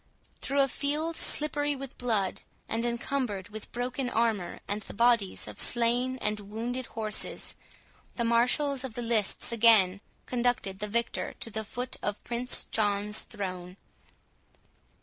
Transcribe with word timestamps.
Through 0.41 0.61
a 0.61 0.67
field 0.67 1.15
slippery 1.15 1.75
with 1.75 1.95
blood, 1.99 2.41
and 2.67 2.83
encumbered 2.85 3.49
with 3.49 3.71
broken 3.71 4.09
armour 4.09 4.59
and 4.67 4.81
the 4.81 4.95
bodies 4.95 5.47
of 5.47 5.59
slain 5.61 6.17
and 6.17 6.39
wounded 6.39 6.87
horses, 6.97 7.53
the 8.15 8.23
marshals 8.25 8.83
of 8.83 8.95
the 8.95 9.03
lists 9.03 9.51
again 9.51 10.01
conducted 10.25 10.79
the 10.79 10.87
victor 10.87 11.35
to 11.41 11.51
the 11.51 11.63
foot 11.63 11.97
of 12.01 12.23
Prince 12.23 12.63
John's 12.71 13.19
throne. 13.19 13.77